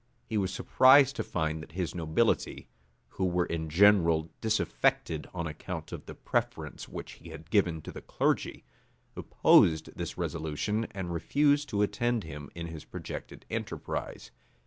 He 0.25 0.35
was 0.35 0.51
surprised 0.51 1.15
to 1.17 1.23
find 1.23 1.61
that 1.61 1.73
his 1.73 1.93
nobility, 1.93 2.67
who 3.09 3.23
were 3.25 3.45
in 3.45 3.69
general 3.69 4.31
disaffected 4.41 5.27
on 5.31 5.45
account 5.45 5.91
of 5.91 6.07
the 6.07 6.15
preference 6.15 6.89
which 6.89 7.11
he 7.11 7.29
had 7.29 7.51
given 7.51 7.83
to 7.83 7.91
the 7.91 8.01
clergy, 8.01 8.63
opposed 9.15 9.95
this 9.95 10.17
resolution, 10.17 10.85
and 10.89 11.13
refused 11.13 11.69
to 11.69 11.83
attend 11.83 12.23
him 12.23 12.49
in 12.55 12.65
his 12.65 12.83
projected 12.83 13.45
enterprise. 13.51 14.31